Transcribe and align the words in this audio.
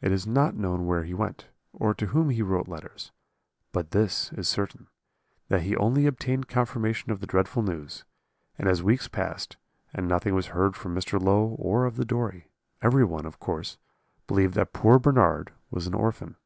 It 0.00 0.10
is 0.10 0.26
not 0.26 0.56
known 0.56 0.86
where 0.86 1.02
he 1.04 1.12
went, 1.12 1.48
or 1.74 1.92
to 1.92 2.06
whom 2.06 2.30
he 2.30 2.40
wrote 2.40 2.66
letters; 2.66 3.12
but 3.72 3.90
this 3.90 4.32
is 4.32 4.48
certain, 4.48 4.86
that 5.48 5.64
he 5.64 5.76
only 5.76 6.06
obtained 6.06 6.48
confirmation 6.48 7.10
of 7.12 7.20
the 7.20 7.26
dreadful 7.26 7.62
news, 7.62 8.06
and 8.58 8.70
as 8.70 8.82
weeks 8.82 9.06
passed, 9.06 9.58
and 9.92 10.08
nothing 10.08 10.34
was 10.34 10.46
heard 10.46 10.76
from 10.76 10.94
Mr. 10.94 11.20
Low 11.22 11.48
or 11.58 11.84
of 11.84 11.96
the 11.96 12.06
Dory, 12.06 12.48
every 12.80 13.04
one, 13.04 13.26
of 13.26 13.38
course, 13.38 13.76
believed 14.26 14.54
that 14.54 14.72
poor 14.72 14.98
Bernard 14.98 15.52
was 15.70 15.86
an 15.86 15.92
orphan. 15.92 16.36